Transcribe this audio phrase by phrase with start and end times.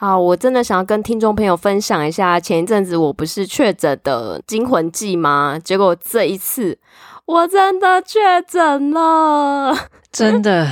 [0.00, 5.58] 好，我真的想要跟听众朋友分享一下，前一阵子我不是确诊的惊魂记吗？
[5.64, 6.78] 结果这一次
[7.26, 9.76] 我真的确诊了，
[10.12, 10.68] 真的，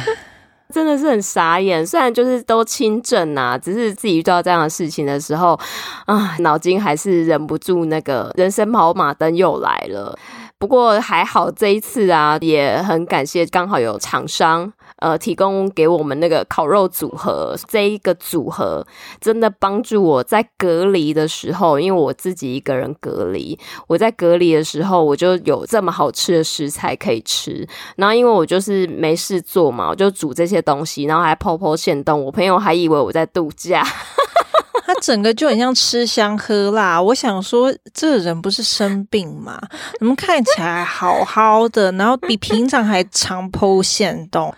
[0.73, 1.85] 真的是很傻眼。
[1.85, 5.59] 虽然就是都轻症呐，只是自己遇到这样的事情的时候
[6.05, 10.17] 啊，脑筋还是忍不住那个人生跑马灯又来了。
[10.57, 14.73] 不过还好这一次啊，也很感谢刚好有厂商。
[14.99, 18.87] 呃，提供给我们那个烤肉组合，这一个组合
[19.21, 27.69] 真的帮助我在隔离的时候，因为我自己一个人隔离，我在隔离的时候，我就有这么好吃的食材可以吃。
[27.97, 33.85] 然后因为我就是没事做嘛，我就煮这些东西，然后还 po po 限动，我朋友还以为我在度假。
[34.87, 37.03] 他整个就很像吃香喝辣。
[37.03, 39.61] 我想说，这个人不是生病吗？
[39.99, 44.55] 怎么看起来好好的，然后比平常还常 po 限动。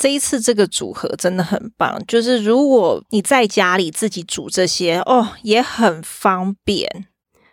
[0.00, 7.04] 这一次这个组合真的很棒，就是如果你在家里自己煮这些哦，也很方便。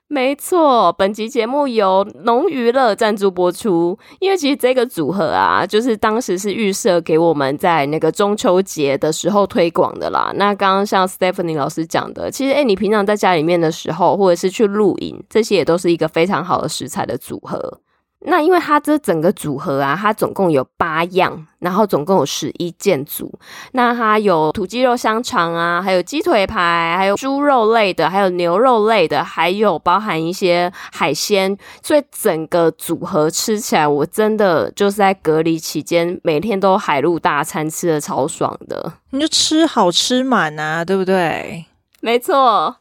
[0.07, 10.31] 没错，本集节目由农娱乐赞助播出，因为其实这个组合啊，就是当时是预设给我们在那个中秋节的时候推广的啦。
[10.35, 17.81] 那刚刚像 Stephanie 老师讲的，其实诶，你平常在家里面的时候，或者是去露营，这些也都是一个非常好的食材的组合。
[18.21, 23.31] 那因为它这整个组合啊，它总共有八样，然后总共有十一件组。
[23.73, 31.55] 那它有土鸡肉香肠啊，还有鸡腿排，还有猪肉类的，还有牛肉类的，还有包含一些海鲜。
[31.83, 38.93] 所以整个组合吃起来，我真的就是在隔离期间，每天都海陆大餐，吃的超爽的。
[39.11, 41.65] 你就吃好吃满啊，对不对？
[42.01, 42.77] 没错，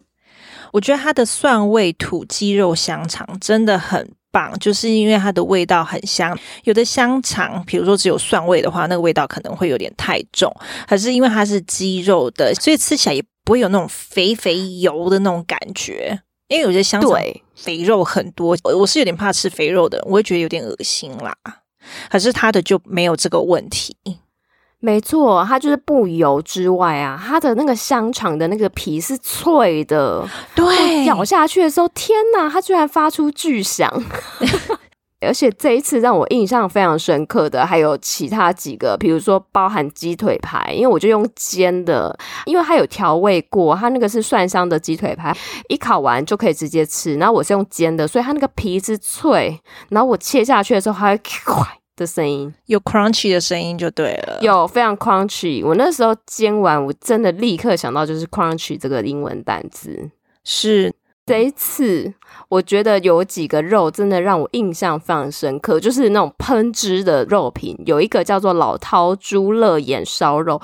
[0.72, 4.10] 我觉得它的蒜味土鸡肉香肠真的很。
[4.58, 10.52] 就是因为它的味道很香，有的香肠，比如说只有蒜味的话，那个味道可能会有点太重。
[10.88, 16.20] 可是因为它是鸡肉的，所以吃起来也不会有那种肥肥油的那种感觉。
[16.48, 17.10] 因为有些香肠
[17.54, 21.34] 肥肉很多，我是有点怕吃肥肉的，我会觉得有点恶心啦。
[22.10, 23.96] 可是它的就没有这个问题。
[24.78, 33.90] 没错，它就是不油之外啊，它的那个香肠的那个皮是脆的，对，咬下去的时候，天哪，它居然发出巨响！
[35.26, 45.34] 而且这一次让我印象非常深刻的还有其他几个，比如说包含鸡腿排，因为我就用煎的，因为它有调味过，它那个是蒜香的鸡腿排，
[45.68, 47.16] 一烤完就可以直接吃。
[47.16, 49.58] 然后我是用煎的，所以它那个皮是脆，
[49.88, 51.66] 然后我切下去的时候还会快。
[51.96, 55.66] 的声音有 crunchy 的声音就对了，有非常 crunchy。
[55.66, 60.10] 我那时候煎完，我真的立刻想到就是 crunchy 这个英文单词。
[60.44, 60.92] 是
[61.24, 62.14] 这一次，
[62.48, 70.60] 我觉得有几个肉真的让我印象非常深刻，就是那种喷汁的肉品，有一个叫做老饕猪乐眼烧肉。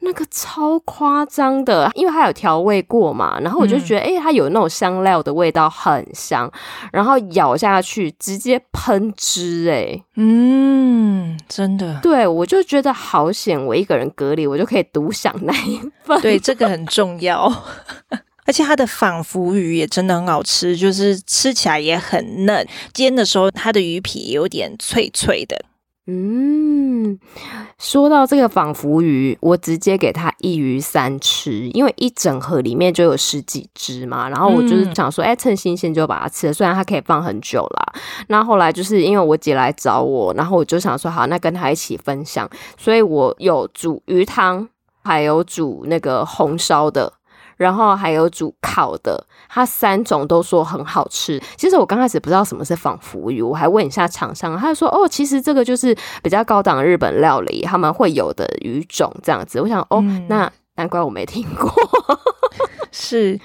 [0.00, 6.50] 那个超夸张的，因为它有调味过嘛，然后我就觉得，哎、嗯欸，它有那种香料的味道，很香。
[6.92, 16.20] 然后咬下去直接喷汁，哎，嗯，真的，对，我就觉得好险，我一个人隔离，我就可以独享那一份。
[16.20, 17.52] 对，这个很重要。
[18.46, 25.54] 而且它的仿福鱼也真的很好吃，就是吃起来也很嫩，煎的时候它的鱼皮有点脆脆的。
[26.10, 27.18] 嗯，
[27.78, 34.26] 说到这个仿福鱼，我直接给它一鱼三吃，因为一整盒里面就有十几只嘛。
[34.30, 37.92] 然后我就是想说，哎、嗯，趁新鲜就把它吃了，虽然它可以放很久啦。
[38.28, 42.48] 那后来就是因为我姐来找我，然后我就想说，好，那跟她一起分享，
[42.78, 44.66] 所以我有煮鱼汤，
[45.04, 47.12] 还有煮那个红烧的。
[47.58, 51.38] 然后还有煮烤的，它三种都说很好吃。
[51.58, 59.60] 其实我刚开始不知道什么是仿佛鱼，我还问一下厂商，他就说哦，其实这个就是比较高档的日本料理他们会有的鱼种这样子。
[59.60, 61.70] 我想哦，嗯、那难怪我没听过，
[62.90, 63.38] 是。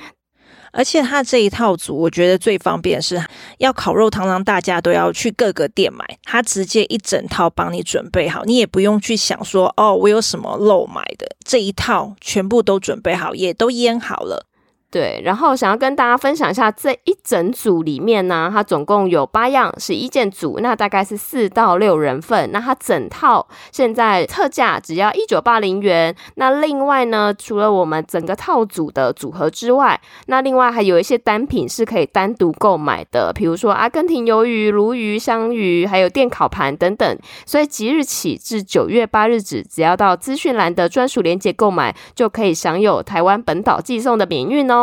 [0.74, 3.24] 而且它这一套组，我觉得最方便是
[3.60, 14.48] 要烤肉，常常大家都要去各个店买，它直接一整套帮你准备好，你也不用去想说哦，我有什么漏买的，这一套全部都准备好，也都腌好了。
[14.94, 22.52] 对，然后想要跟大家分享一下这一整组里面呢，它总共有八样，十一件组，那大概是四到六人份。
[22.52, 26.16] 那它整套现在特价只要一九八零元。
[26.36, 37.18] 那另外呢，除了我们整个套组的组合之外，那另外还有一些单品是可以单独购买的，比如说阿根廷鱿鱼、鲈鱼、香鱼，还有电烤盘等等。
[37.48, 44.83] 所以即日起至九月八日止，只要到资讯栏的专属链接购买，就可以享有台湾本岛寄送的免运哦。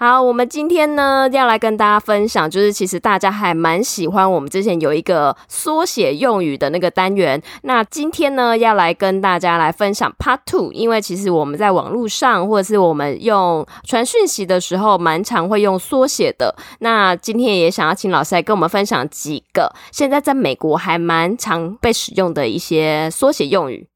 [0.00, 7.42] 好，我们今天呢要来跟大家分享，就是其实大家还蛮喜欢我们之前有一个缩写用语的那个单元。
[7.62, 16.54] 那今天呢要来跟大家来分享 Part Two，因为其实我们在网络上或者是我们用传讯息的时候，蛮常会用缩写的。
[16.78, 23.88] 那今天也想要请老师来跟我们分享几个现在在美国还蛮常被使用的一些缩写用语。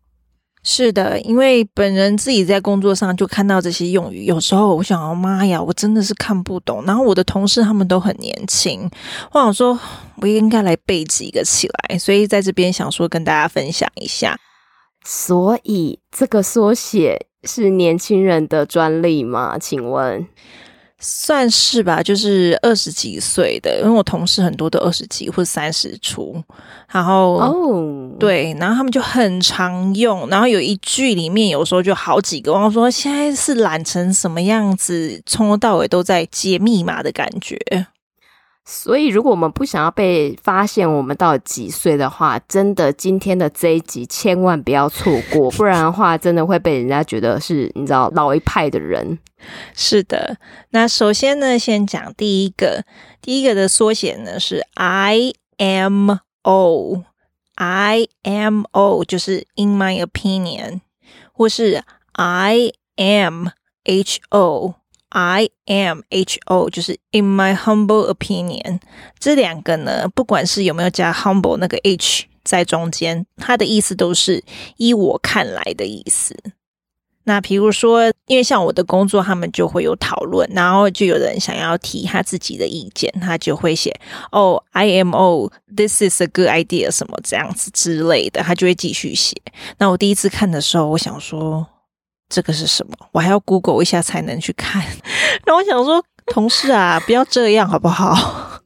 [0.65, 6.85] 是的，因为本人自己在工作上就看到这些用语，有时候我想，妈呀，我真的是看不懂。
[6.87, 8.89] 然后我的同事他们都很年轻，
[9.33, 9.79] 我想说，
[10.17, 11.99] 我应该来背几个起来。
[11.99, 14.39] 所以在这边想说跟大家分享一下。
[15.05, 19.59] 所以这个缩写是年轻人的专利吗？
[19.59, 20.27] 请问？
[21.05, 26.41] 算是吧，就是二十几岁的，因为我同事很多都二十几或三十出，
[26.89, 28.19] 然后哦，oh.
[28.21, 37.59] 对，然后他们就很常用，然后有一句里面有时候就好几个，然后说现在是懒成什么样子，从头到尾都在解密码的感觉。
[38.65, 49.19] 所以，如果我们不想要被发现我们到几岁的话，真的今天的这一集千万不要错过，不然的话，真的会被人家觉得是你知道老一派的人。
[49.75, 50.37] 是的，
[50.71, 52.85] 那首先呢，先讲第一个，
[53.21, 56.13] 第一个的缩写呢是 I M
[56.43, 60.83] O，I M O 就是 In my opinion，
[61.33, 61.83] 或是
[62.13, 63.49] I M
[63.83, 64.75] H O。
[65.15, 68.81] I am H O 就是 in my humble opinion，
[69.19, 74.43] 这两个呢，不管是有没有加 humble 那个 H 在中间，它的意思都是
[74.79, 76.35] 依我看来的意思。
[77.25, 83.95] 那比如说，因为像我的工作，他们就会有讨论，然后就有人想要提他自己的意见，他就会写
[84.31, 89.37] 哦，I am O，this is a good idea 什么这样子之类的，他就会继续写。
[89.77, 91.67] 那我第一次看的时候，我想说。
[92.33, 92.93] 这个是什么？
[93.13, 94.83] 我还要 Google 一下才能去看。
[95.45, 98.63] 那我想说，同事啊，不要这样好不好？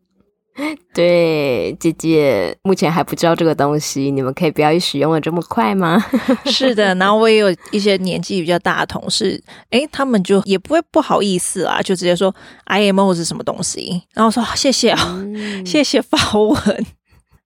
[0.95, 6.03] 对，姐姐目前还不知道这个东西，你们可以不要使用的这么快吗？
[6.47, 12.35] 是的，然后我也有一些年纪比较大的同事，诶，他们就也不会不好意思啊，就直接说
[12.67, 16.87] IMO 是什么东西，然后说谢谢啊，嗯、谢谢发文。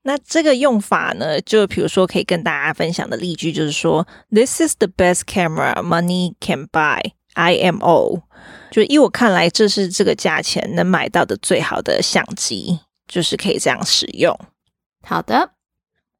[0.02, 7.12] 那这个用法呢，就比如说可以跟大家分享的例句，就是说，This is the best camera money can buy.
[7.34, 8.22] IMO，
[8.72, 14.36] 就依我看来，这是这个价钱能买到的最好的相机，就是可以这样使用。
[15.06, 15.52] 好的。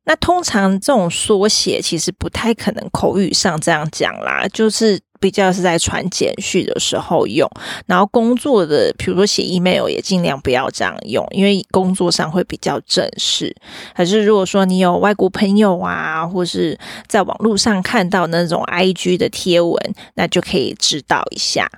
[0.05, 7.47] 那通常这种缩写其实不太可能口语上这样讲啦，就是比较是在传简讯的时候用，
[7.87, 13.55] 然后工作的，比如说写 email 也尽量不要这样用，因为工作上会比较正式。
[13.95, 19.79] 可是如果说你有外国朋友啊，或是在网络上看到那种 IG 的贴文，
[20.15, 21.71] 那就可以知道一下。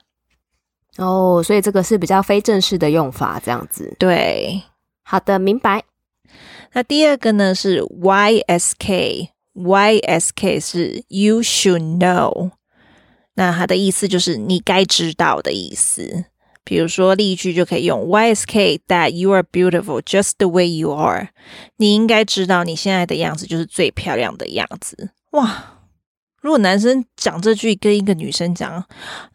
[0.99, 3.97] 哦，所以这个是比较非正式的用法，这样子。
[3.99, 4.63] 对，
[5.03, 5.83] 好的，明白。
[6.75, 9.31] 那第二个呢是 YSK，YSK
[10.61, 12.53] 是 You should know，
[13.35, 16.27] 那它的意思就是你该知道的意思。
[16.65, 21.31] 比如说例句就可以用 Why is Kate that you are beautiful just the way you are，
[21.77, 25.11] 你应该知道你现在的样子就是最漂亮的样子。
[25.33, 25.81] 哇，
[26.41, 28.85] 如果男生讲这句跟一个女生讲，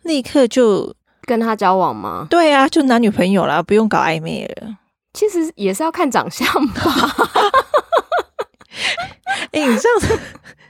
[0.03, 2.27] 立刻就跟他交往吗？
[2.29, 4.77] 对啊，就男女朋友了，不用搞暧昧了。
[5.13, 6.81] 其实也是要看长相吧。
[9.51, 10.19] 哎、欸，你这样子，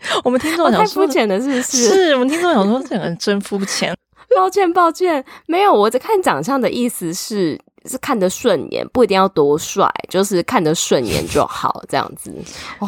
[0.24, 1.62] 我们听众想说太肤浅了，是不是？
[1.62, 3.96] 是我们听众想说，这个人真肤浅。
[4.36, 12.32] 抱歉，抱歉，没有，我在看长相的意思是是看得顺眼，不一定要多帅，就是看得顺眼就好，这样子。
[12.80, 12.88] 哦，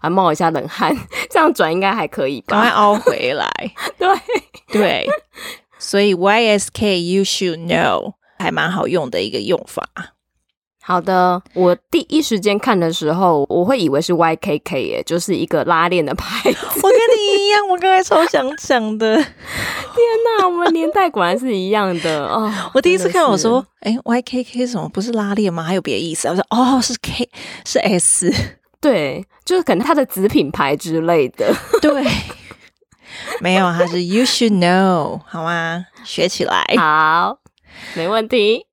[0.00, 0.96] 还冒一下冷汗，
[1.30, 2.46] 这样转应该还可以吧？
[2.56, 3.48] 赶快凹回来。
[3.96, 4.08] 对
[4.72, 5.06] 对，
[5.78, 9.86] 所以 YSK you should know 还蛮好用的一个用法。
[10.88, 16.58] 好的，我第一时间看的时候，我会以为是 YKK 耶，就是一个拉链的牌子。
[16.64, 19.16] 我跟你一样，我刚才超想讲的。
[19.20, 19.26] 天
[20.40, 22.50] 哪，我们年代果然是一样的哦。
[22.72, 25.62] 我第一次看，我说，哎，YKK 什么不是拉链吗？
[25.62, 26.26] 还有别的意思？
[26.28, 27.28] 我说，哦，是 K，
[27.66, 28.32] 是 S。
[28.80, 31.54] 对，就是可能它的子品牌之类的。
[31.82, 32.02] 对，
[33.40, 35.84] 没有，它是 You should know，好吗？
[36.02, 36.64] 学起来。
[36.78, 37.36] 好，
[37.94, 38.67] 没问题。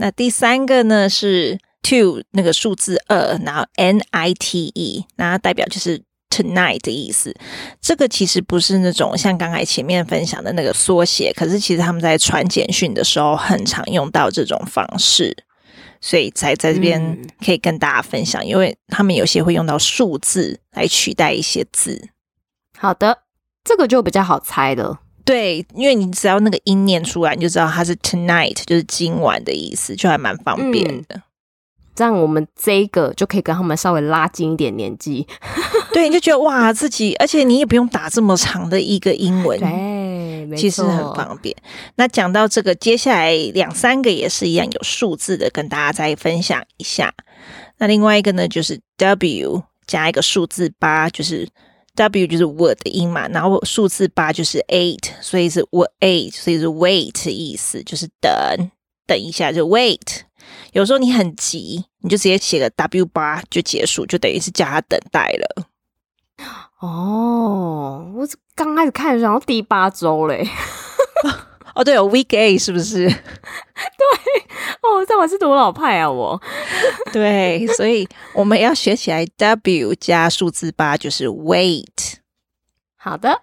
[0.00, 7.34] 那第三个呢是 two 那个数字二，然后 N I T E，那代表就是 tonight 的意思。
[7.82, 15.36] 这个其实不是那种像刚才前面分享的那个缩写，可是其实他们在传简讯的时候很常用到这种方式，
[16.00, 22.08] 所以才在这边可以跟大家分享，嗯、因为他们有些会用到数字来取代一些字。
[22.78, 23.18] 好的，
[23.62, 25.00] 这个就比较好猜了。
[25.30, 31.14] 对，因为你只要那个音念出来，你就知道它是 tonight，就是今晚的意思，就还蛮方便的。
[31.14, 31.22] 嗯、
[31.94, 35.24] 这样我们这一个就可以跟他们稍微拉近一点年纪。
[35.94, 41.54] 对，你就觉得哇，自己，而且你也不用打这么长的一个英文，对，其实很方便。
[41.94, 47.14] 那讲到这个，接下来两三个也是一样有数字的，跟大家再分享一下。
[47.78, 51.48] 那另外一个呢，就是 W 加一个数字八，就是。
[51.96, 58.70] W 就是 w o r d 的音嘛，然后数字八就是 eight，所以是 w o r d eight，所以是 wait 的意思，就是等
[59.06, 60.22] 等一下就 wait。
[60.72, 65.66] 有时候你很急，你就直接写个 W 八就结束，就等于是叫他等待了。
[66.80, 70.48] 哦，我刚开始看的时候第八周嘞。
[71.80, 73.08] 哦，对哦，week A 是不是？
[73.08, 73.14] 对，
[74.82, 76.38] 哦，这我是多老派啊，我。
[77.10, 81.86] 对，所以我们要学起来，W 加数字八就是 wait。
[82.96, 83.40] 好的，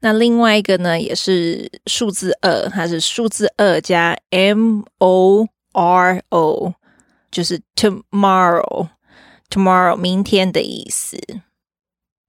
[0.00, 6.72] 那另外一个呢，也是数字二，它是数字二加 M O R O，
[7.30, 8.88] 就是 tomorrow，tomorrow
[9.50, 11.18] tomorrow, 明天的意思。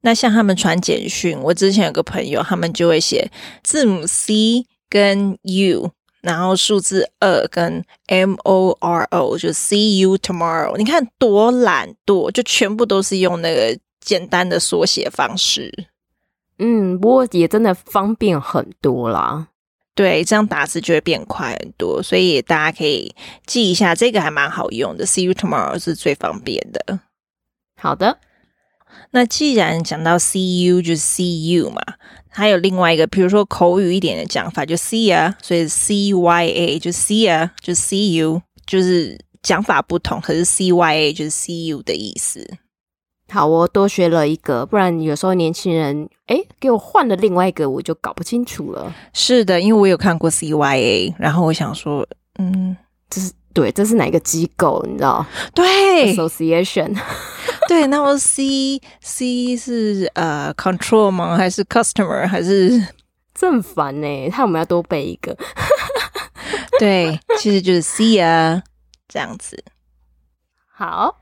[0.01, 3.31] 那像他们传简讯，我之前有个朋友，他们就会写
[3.63, 4.65] 字母 C。
[4.95, 10.77] 跟 you，然后数字二跟 M O R O 就 See you tomorrow。
[10.77, 15.89] 你看多懒惰，就全部都是用那个简单的缩写方式。
[16.59, 19.49] 嗯，不过也真的方便很多啦。
[19.95, 23.13] 对，这样打字就会变快很多，所以大家可以
[23.45, 25.05] 记一下，这个还蛮好用的。
[25.05, 27.01] See you tomorrow 是最方便的。
[27.77, 28.19] 好的，
[29.11, 31.81] 那既然讲到 See you，就是 See you 嘛。
[32.35, 41.67] 还有另外一个，比如说口语一点的讲法，就 see ya，所以 C Y A 就 see ya，就 see you，就是讲法不同，可是 C Y A 就是 see
[41.67, 42.45] you 的意思。
[43.29, 48.93] 好，我多学了一个，不然有时候年轻人哎给我换了另外一个，我就搞不清楚了。
[49.13, 52.05] 是的，因为我有看过 C Y A，然后我想说，
[52.37, 52.75] 嗯，
[53.09, 54.83] 这是对，这是哪个机构？
[54.85, 55.25] 你知道？
[55.53, 56.93] 对，Association。
[57.69, 61.37] 对，那么 C C 是呃 control 吗？
[61.37, 62.27] 还是 customer？
[62.27, 62.85] 还是
[63.33, 64.29] 正烦呢？
[64.29, 65.35] 他我们要多背一个。
[66.79, 68.61] 对，其实就是 C 啊，
[69.07, 69.63] 这样子。
[70.67, 71.15] 好，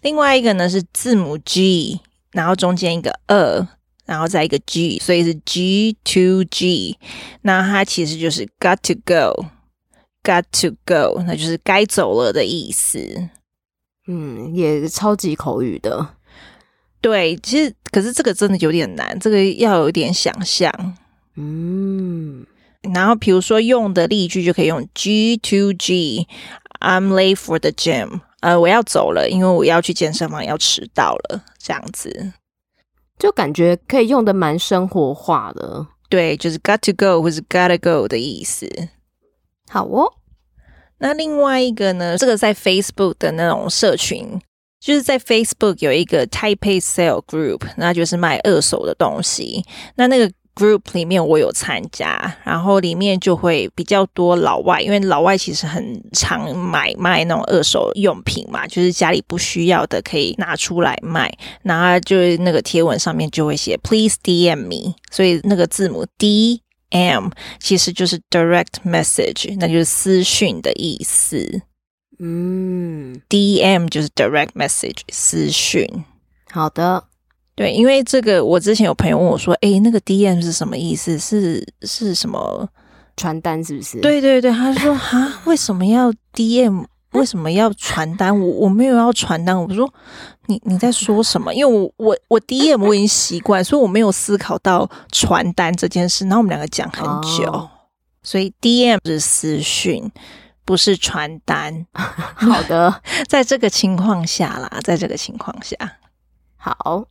[0.00, 3.66] 另外一个呢是字母 G，然后中间一个二，
[4.06, 6.96] 然后再一个 G，所以是 G to G。
[7.42, 8.94] 那它其实就是 got to
[10.22, 12.98] go，got to go，那就是该走了的意思。
[14.06, 16.14] 嗯，也超级口语的。
[17.00, 20.72] 对，其实可是这个真的有点难，这个要有点想象。
[21.36, 22.44] 嗯，
[22.94, 28.20] 然后比如说用的例句就可以用 G to G，I'm late for the gym。
[28.40, 32.32] 呃，我要走了，因为我要去健身房，要迟到了，这样子
[33.18, 35.86] 就感觉可以用的蛮生活化的。
[36.08, 38.68] 对，就是 got to go 或是 gotta go 的意思。
[39.70, 40.12] 好哦。
[40.98, 42.18] 那另外一个呢？
[42.18, 44.38] 这个在 Facebook 的那种社群，
[44.78, 49.64] 就是在 Facebook 有一个 Taipei Sale Group，那就是卖二手的东西。
[49.94, 61.32] 那那个 group 里面我有参加，然后里面就会比较多老外，因为老外其实很常买卖那种二手用品嘛，就是家里不需要的可以拿出来卖。
[61.62, 66.60] 然后就是那个贴文上面就会写 Please DM me，所以那个字母 D。
[66.90, 71.62] M 其实就是 direct message，那就是私讯的意思。
[72.18, 75.86] 嗯，DM 就是 direct message，私讯。
[76.50, 77.04] 好的，
[77.54, 81.18] 对，因为这个我之前有朋友问我说：“诶，那个 DM 是什么意思？
[81.18, 82.68] 是是什么
[83.16, 86.84] 传单是不是？”对对对，他说：“哈，为什么要 DM？
[87.12, 88.38] 为什么要传单？
[88.38, 89.92] 我我没有要传单。”我说。
[90.46, 91.54] 你你在说什么？
[91.54, 96.24] 因为我我我 DM 我已经习惯，所以我没有思考到传单这件事。
[96.24, 97.70] 然后我们两个讲很久，哦、
[98.24, 100.10] 所以 DM 是私讯，
[100.64, 101.86] 不是传单。
[101.94, 105.76] 好的， 在这个情况下啦，在这个情况下，
[106.56, 107.04] 好。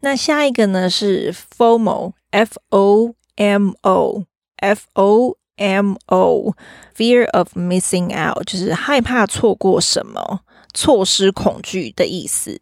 [0.00, 10.40] 那下一个呢是 FOMO，F O M O，F O M O，Fear of missing out，就是害怕错过什么。
[10.72, 12.60] 错失恐惧的意思，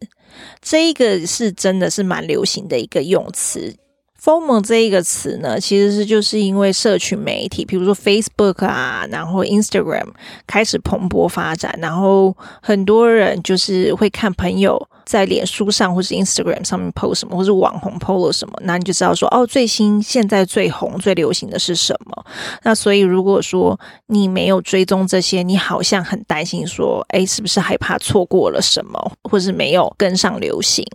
[0.63, 3.77] 这一个是真的是蛮流行的一个用词。
[4.23, 10.07] FOMO 这一个词呢，其实是就是因为社群媒体，比如说 Facebook 啊，然后 Instagram
[10.45, 22.25] 开始蓬勃发展，然后很多人就是会看朋友在脸书上或是 Instagram 上面 post 什么，或是网红 post 了什么，那你就知道说哦，最新现在最红最流行的是什么。
[22.63, 30.85] 那所以如果说你没有追踪这些，你好像很担心说，哎，是不是害怕错过了什么，或是没有跟上流行？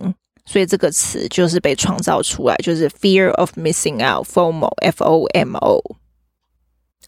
[0.45, 5.81] 所以这个词就是被创造出来，就是 fear of missing out，FOMO，F O M O。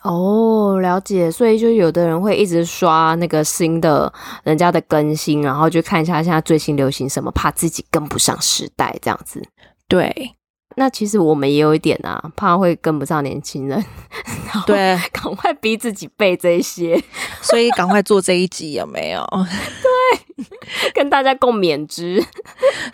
[0.01, 1.31] 哦，了解。
[1.31, 4.11] 所以就有的人会一直刷那个新的
[4.43, 9.43] 人家的更新，然后就看一下现在最新流行什么，怕自己跟不上时代这样子。
[9.87, 10.36] 对。
[10.79, 13.83] 那其实我们也有一点啊，怕会跟不上年轻人，
[14.67, 17.03] 对， 赶快逼自己背这些，
[17.41, 19.25] 所以赶快做这一集有没有？
[19.81, 20.45] 对，
[20.93, 22.23] 跟大家共勉之。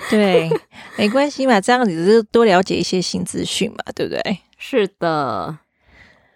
[0.10, 0.50] 对，
[0.98, 4.40] 没关系嘛，这样子就是多了解一些新资讯嘛，对不对？
[4.58, 5.58] 是的。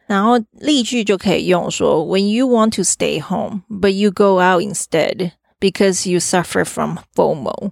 [0.06, 6.98] 然后例句就可以用说：When you want to stay home, but you go out instead because you suffer from
[7.16, 7.72] FOMO。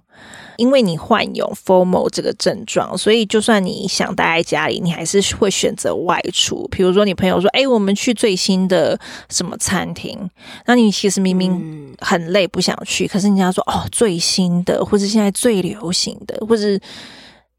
[0.56, 6.66] 因为你患有 FOMO 这个症状，所以就算你想待在家里，你还是会选择外出。
[6.70, 8.98] 比如说，你朋友说：“哎，我们去最新的
[9.28, 10.28] 什么餐厅？”
[10.66, 16.78] 那你其实明明很累，不想去，可是人家说：“哦，最新的，或者现在最流行的，或者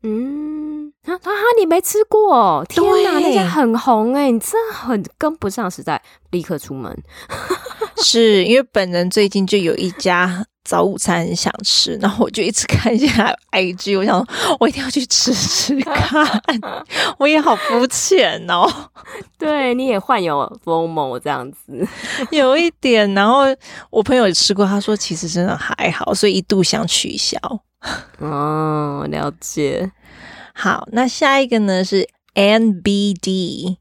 [0.03, 2.63] 嗯，啊啊，你没吃过？
[2.69, 6.01] 天哪，那家很红哎，你真的很跟不上时代，
[6.31, 6.95] 立刻出门。”
[8.03, 10.45] 是因为本人最近就有一家。
[10.67, 14.27] 早午餐很想吃，然后我就一直看一下 IG，我想
[14.59, 16.27] 我一定要去吃吃看。
[17.17, 18.69] 我也好肤浅哦，
[19.39, 21.87] 对，你也患有 FOMO 这样子，
[22.31, 23.13] 有一点。
[23.13, 23.43] 然后
[23.89, 27.39] 我朋友也吃过，他说其实真的还好，所以一度想取消。
[28.19, 29.89] 哦，了解。
[30.53, 33.75] 好，那下一个呢是 NBD，NBD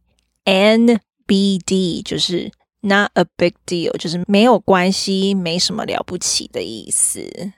[2.04, 2.52] 就是。
[2.86, 7.52] Not a big deal，就是没有关系，没什么了不起的意思。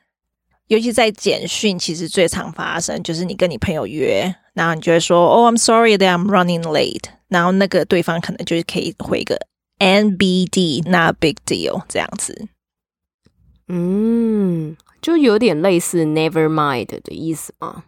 [0.69, 9.39] 尤其在简讯，其实最常发生就是你跟你朋友约，然后你就会说：“Oh, I'm sorry that I'm running late。”然后那个对方可能就是可以回个
[9.81, 12.49] NBD，Not a big deal 这样子。
[13.67, 17.85] 嗯，就有点类似 Never mind 的意思吗？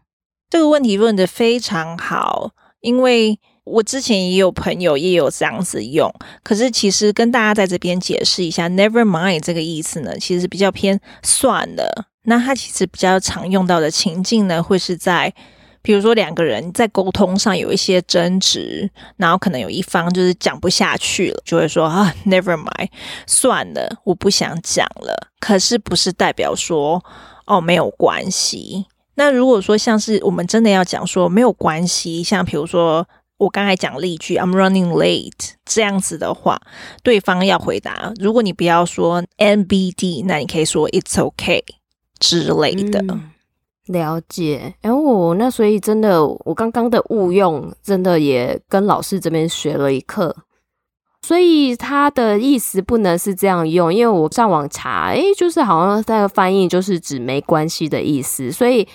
[0.51, 3.41] 这个问题问的非常好，因为。
[3.65, 12.07] 我之前也有朋友也有这样子用，可是其实跟大家在这边解释一下，never mind 这个意思呢，其实比较偏算了。
[12.25, 15.33] 那它其实比较常用到的情境呢，会是在
[15.83, 22.89] 比如说两个人在沟通上有一些争执，然后可能有一方就是讲不下去了，就会说 啊，never mind，
[23.27, 25.29] 算了，我不想讲了。
[25.39, 27.03] 可是不是代表说
[27.47, 28.87] 哦没有关系。
[29.15, 33.07] 那如果说像是我们真的要讲说没有关系，像比如说。
[33.41, 36.61] 我刚才讲例句，I'm running late，这样子的话，
[37.03, 38.13] 对方要回答。
[38.21, 41.63] 如果你不要说 NBD，那你可以说 It's okay
[42.19, 43.03] 之类的。
[43.87, 44.75] 了解。
[44.83, 50.37] 哎，我那所以真的，我刚刚的误用，真的也跟老师这边学了一课。
[51.23, 58.87] 所以他的意思不能是这样用，因为我上网查，哎，就是好像那个翻译就是指没关系的意思，所以。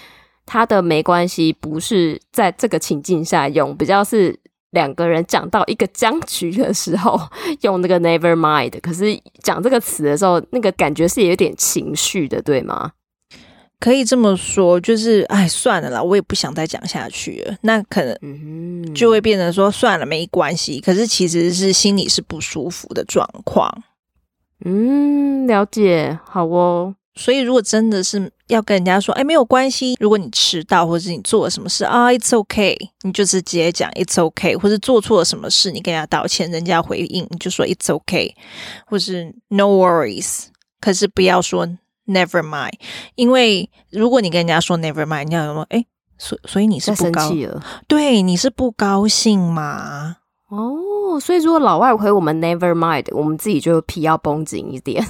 [0.45, 4.37] 他的没关系不是在这个情境下用，比较是
[4.71, 7.19] 两个人讲到一个僵局的时候
[7.61, 8.79] 用那个 never mind。
[8.81, 12.91] 可是讲这个词的时候，那个感觉是有点情绪的，对吗？
[13.77, 17.55] 可以这么说，就是哎，算了啦，我也不想再讲下去了。
[17.61, 20.79] 那可能就会变成说算了，没关系。
[20.79, 23.69] 可是其实是心里是不舒服的状况。
[24.63, 26.95] 嗯，了解，好哦。
[27.15, 29.95] 所以，如果真的是要跟人家说，哎，没有关系。
[29.99, 38.33] 如果你迟到，或者是你做了什么事啊，It's okay，你就直接讲 It's okay，或者做错了什么事，你跟人家道歉，人家回应你就说 It's okay，
[38.85, 40.47] 或是 No worries。
[40.81, 41.65] 可是不要说
[42.05, 42.73] Never mind，
[43.15, 45.85] 因为如果你跟人家说 Never mind，你要说，哎，
[46.17, 47.63] 所所以你是不高兴了？
[47.87, 50.17] 对，你是不高兴嘛？
[50.49, 55.03] 哦，所以如果老外回我们 Never mind，我们自己就皮要绷紧一点。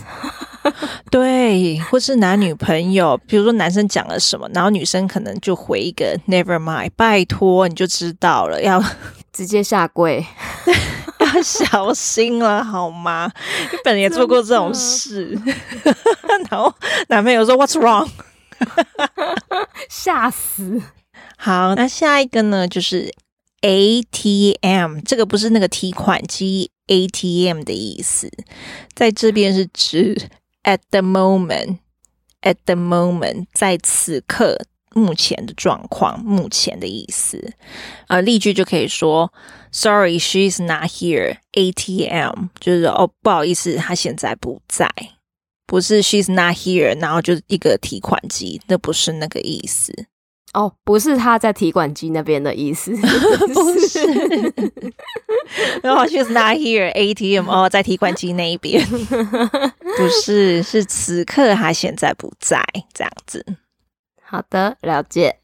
[1.11, 8.83] 对，或是男女朋友，比如说男生讲了什么，然后女生可能就回一个 Never mind，拜托你就知道了，要
[9.31, 10.25] 直接下跪，
[11.19, 13.31] 要小心了好吗？
[13.71, 15.39] 你本人也做过这种事，
[16.27, 16.73] 然后
[17.09, 18.09] 男朋友说 What's wrong？
[19.89, 20.81] 吓死！
[21.37, 23.13] 好，那下一个呢，就是
[23.61, 28.31] ATM，这个不是那个提款机 ATM 的意思，
[28.95, 30.29] 在这边是指。
[30.65, 31.77] At the moment,
[32.41, 37.53] at the moment，在此刻目前的状况，目前的意思。
[38.07, 39.31] 呃，例句就可以说
[39.71, 41.37] ：“Sorry, she's not here.
[41.53, 44.89] ATM 就是哦，不好意思，她现在不在。”
[45.67, 50.07] 不是 “she's not here”，然后就一个提款机，那不是那个意思。
[50.53, 52.95] 哦，不是他在提款机那边的意思，
[53.53, 53.99] 不是。
[55.85, 56.91] 然 后 she's not here.
[56.93, 63.45] ATM 哦，在提款机那一边， 不是，是此刻他现在不在，这样子。
[64.21, 65.37] 好的，了解。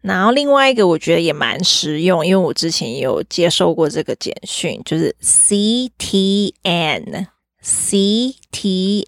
[0.00, 7.26] 然后另外一个我觉得也蛮实用，因为我之前有接受过这个简讯，就是 CTN
[7.62, 9.04] CTN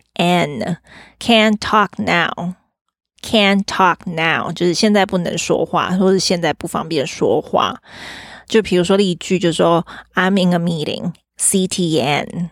[1.18, 2.56] Can't talk now
[3.22, 7.80] Can't talk now 就是现在不能说话，或是现在不方便说话。
[8.52, 12.50] 就比如说例句，就说 I'm in a meeting CTN，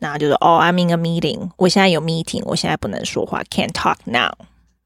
[0.00, 4.32] 然后就说哦 I'm in a meeting，我现在有 meeting，我现在不能说话，Can't talk now。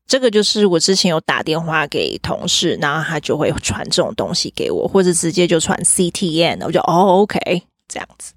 [0.07, 8.35] 这个就是我之前有打电话给同事，然后他就会传这种东西给我，或者直接就传 CTN，我就哦 OK 这样子。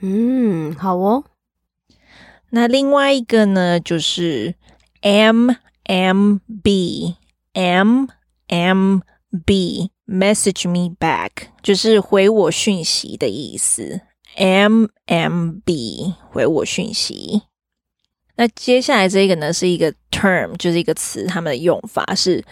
[0.00, 1.22] 嗯，好哦。
[2.50, 4.56] 那另外一个呢，就是
[5.02, 5.44] MMB
[8.48, 11.30] MMB message me back，
[11.62, 14.00] 就是回我讯息的意思。
[14.36, 17.42] MMB 回我讯息。
[18.36, 22.44] 那接下来这个呢，是一个 term，就是一个词，它们的用法是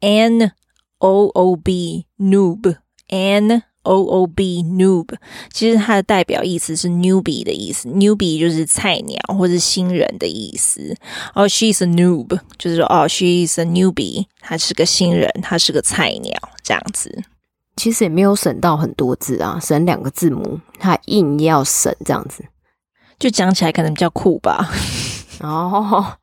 [0.00, 0.52] N
[0.98, 2.76] O O B noob
[3.08, 5.08] N O O B noob，
[5.52, 10.94] 其实它的代表意思是 newbie 的意思，newbie 就是菜鸟或是新人的意思。
[11.34, 17.22] 哦，she's a noob，就是说哦，she's a newbie，她是个新人，她是个菜鸟，这样子。
[17.76, 22.44] 其实也没有省到很多字啊，省两个字母，他硬要省这样子，
[23.18, 24.70] 就讲起来可能比较酷吧。
[25.40, 26.18] 哦，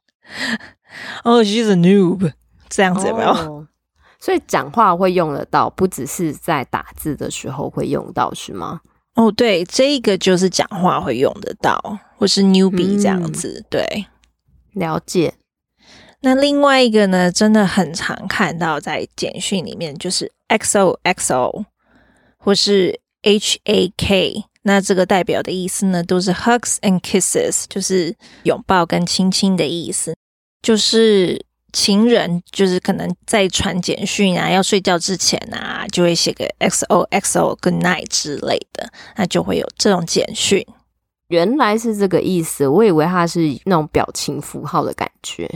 [1.25, 2.31] 哦，she's a noob，
[2.69, 3.56] 这样子有没有？
[4.27, 8.81] 哦，所以讲话会用得到，不只是在打字的时候会用到，是吗？
[9.15, 14.05] 哦，对，这个就是讲话会用得到，或是 newbie 这样子，嗯，对，
[14.73, 15.33] 了解。
[16.19, 21.63] 那另外一个呢，真的很常看到在简讯里面，就是 XOXO
[22.37, 24.43] 或是 HAK。
[24.63, 28.13] 那这个代表的意思呢，都是 hugs and kisses，就是
[28.43, 30.13] 拥抱跟亲亲的意思。
[30.61, 40.65] 就是情人，就是可能在传简讯啊，要睡觉之前啊，就会写个 XOXO good night 之类的，那就会有这种简讯。
[41.27, 45.49] 原来是这个意思，我以为它是那种表情符号的感觉。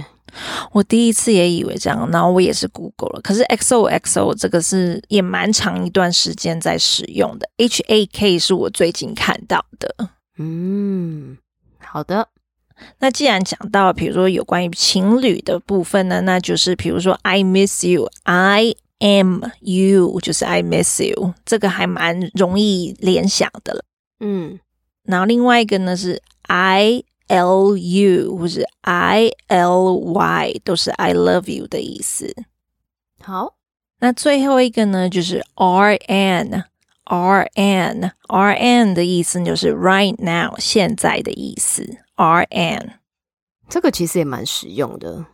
[0.71, 3.21] 我第一次也以为这样，然后我也是 Google 了。
[3.21, 9.93] 可是 XOXO 这个是也蛮长一段时间在使用的，HAK 是我最近看到的。
[10.37, 11.37] 嗯，
[11.79, 12.27] 好的。
[12.99, 23.83] 那既然讲到，比如说有关于情侣的部分呢，那就是比如说 I miss you，I am you，就是 I miss you，这个还蛮容易联想的了。
[24.19, 24.59] 嗯，
[25.03, 27.03] 然后另外一个呢是 I。
[27.27, 32.35] L U 或者 I L Y 都是 I love you 的意思。
[33.23, 33.53] 好，
[34.01, 36.65] 那最后一个呢，就是 R N
[37.05, 41.99] R N R N 的意思就是 right now 现在的意思。
[42.21, 42.91] R N
[43.69, 45.25] 这个其实也蛮实用的，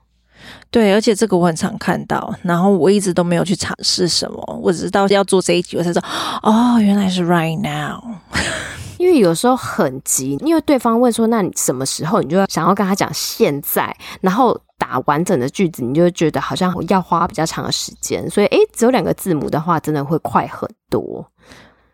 [0.69, 6.07] 对，而且这个我很常看到，然后我一直都没有去尝试什么，我直到要做这一集我才知道，
[6.43, 8.01] 哦，原来是 right now。
[8.97, 18.27] 因为有时候很急，因为对方问说：“那你什么时候？”你就要想要跟他讲现在，然后打完整的句子，你就会觉得好像要花比较长的时间。
[18.27, 21.23] 所以，诶，只有两个字母的话，真的会快很多。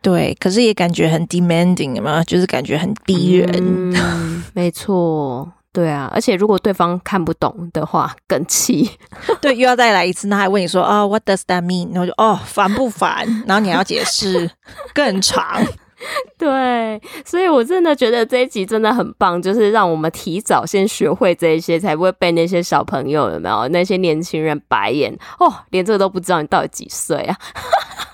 [0.03, 3.49] 对，可是也感觉很 demanding 嘛，就是感觉很逼人。
[3.55, 8.91] 嗯， 没错，对啊，而且如果对方看不懂的话，更气。
[9.41, 13.25] 对，又要再来一次，那还问你说：“啊，哦，What does that mean？” 然后就哦，烦不烦？
[13.47, 14.51] 然后你还要解释
[14.93, 15.65] 更长。
[16.37, 27.37] 对，所以我真的觉得这一集真的很棒，就是让我们提早先学会这一些，才不会被那些小朋友有没有那些年轻人白眼哦，连这个都不知道你到底几岁啊？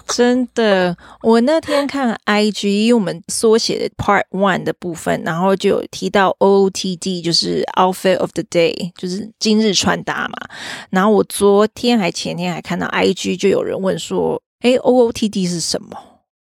[0.07, 10.49] 真的，我那天看 IG，因为我们缩写的 Part One 的部分，然后就有提到 OOTD，就是 Outfit of the Day，就是今日穿搭嘛。
[10.89, 15.95] 然后我昨天还前天还看到 IG 就有人问说，哎，OOTD 是什么？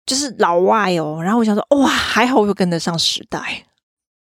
[0.05, 3.65] 就是老外哦，然后我想说，哇，还好我有跟得上时代，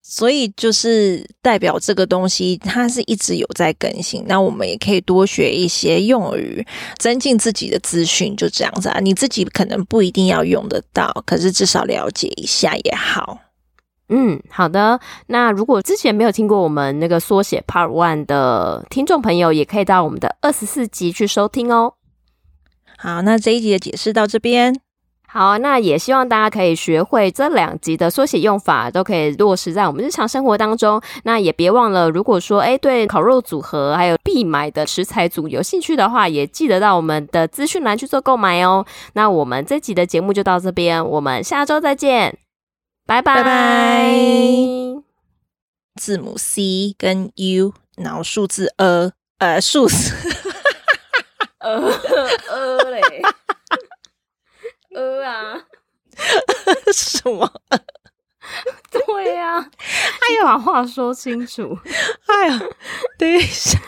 [0.04, 4.24] 所以就是代表这个东西它是一直有在更新。
[4.28, 6.64] 那我们也可以多学一些用语，
[7.00, 9.00] 增进自己的资讯，就这样子啊。
[9.00, 13.40] 你自己可能不一定要用得到，可是至少了解一下也好。
[14.10, 15.00] 嗯，好的。
[15.28, 21.96] 那如果之前没有听过我们那个缩写 Part One 的听众朋友，也可以到我们的二十四集去收听哦。
[22.98, 24.83] 好，那这一集的解释到这边。
[25.34, 31.02] 好，那也希望大家可以学会这两集的缩写用法，都可以落实在我们日常生活当中。
[31.24, 38.86] 那也别忘了，如果说哎对烤肉组合还有必买的食材组有兴趣的话，也记得到我们的资讯栏去做购买哦。
[39.14, 42.38] 那我们这集的节目就到这边，我们下周再见，
[43.08, 44.14] 拜拜拜拜。
[46.00, 50.14] 字母 C 跟 U，然后数字 A，呃，数字，
[51.58, 51.92] 呃
[52.52, 53.02] 呃嘞。
[54.96, 55.62] 呃啊，
[56.94, 57.50] 什么？
[58.92, 59.66] 对呀、啊，
[60.30, 61.78] 哎呀，把话说清楚。
[62.28, 62.60] 哎呀，
[63.18, 63.80] 等一下。